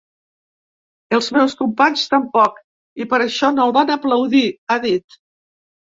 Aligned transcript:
Els 1.17 1.27
meus 1.35 1.53
companys 1.59 2.07
tampoc 2.15 2.59
i 3.05 3.09
per 3.15 3.23
això 3.29 3.55
no 3.61 3.71
el 3.71 3.79
van 3.79 3.97
aplaudir, 4.01 4.47
ha 4.77 4.85
dit. 4.93 5.25